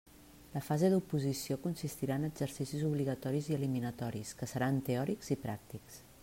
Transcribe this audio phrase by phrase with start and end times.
[0.55, 6.03] La fase d'oposició consistirà en exercicis obligatoris i eliminatoris, que seran teòrics i pràctics.